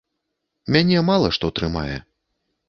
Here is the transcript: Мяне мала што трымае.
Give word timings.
Мяне 0.75 1.03
мала 1.09 1.27
што 1.37 1.53
трымае. 1.61 1.95